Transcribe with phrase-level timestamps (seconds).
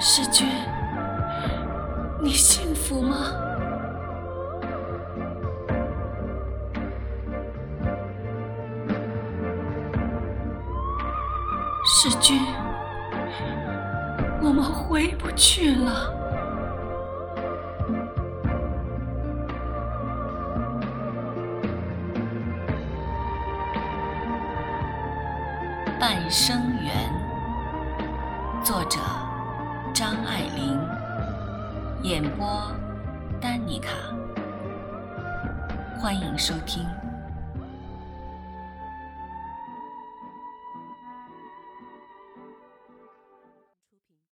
[0.00, 0.48] 世君，
[2.22, 3.26] 你幸福吗？
[11.84, 12.40] 世君，
[14.40, 16.21] 我们回不去了。
[26.04, 26.92] 《半生缘》
[28.64, 28.98] 作者
[29.94, 30.76] 张爱玲，
[32.02, 32.44] 演播
[33.40, 33.88] 丹妮卡，
[36.00, 36.84] 欢迎收听。